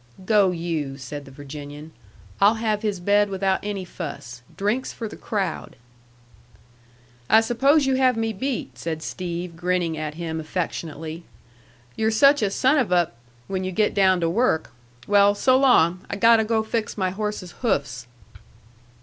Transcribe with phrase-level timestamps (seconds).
[0.25, 1.91] "Go yu'" said the Virginian.
[2.41, 4.41] "I'll have his bed without any fuss.
[4.57, 5.75] Drinks for the crowd."
[7.29, 11.21] "I suppose you have me beat," said Steve, grinning at him affectionately.
[11.95, 13.11] "You're such a son of a
[13.45, 14.71] when you get down to work.
[15.05, 16.03] Well, so long!
[16.09, 18.07] I got to fix my horse's hoofs."